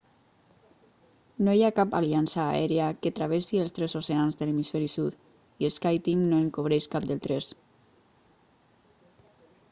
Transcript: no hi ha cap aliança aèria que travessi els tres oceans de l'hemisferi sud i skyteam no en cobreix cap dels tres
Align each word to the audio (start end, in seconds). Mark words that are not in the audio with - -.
no 1.47 1.53
hi 1.57 1.59
ha 1.65 1.73
cap 1.79 1.91
aliança 1.97 2.39
aèria 2.53 2.87
que 3.03 3.11
travessi 3.19 3.59
els 3.63 3.75
tres 3.79 3.93
oceans 3.99 4.39
de 4.39 4.47
l'hemisferi 4.47 4.89
sud 4.93 5.19
i 5.67 5.71
skyteam 5.75 6.23
no 6.31 6.39
en 6.45 6.47
cobreix 6.57 6.87
cap 6.95 7.05
dels 7.11 7.23
tres 7.27 7.51